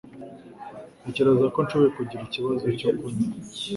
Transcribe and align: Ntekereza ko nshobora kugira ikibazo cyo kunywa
Ntekereza 0.99 1.45
ko 1.53 1.59
nshobora 1.65 1.95
kugira 1.97 2.25
ikibazo 2.27 2.65
cyo 2.79 2.89
kunywa 2.97 3.35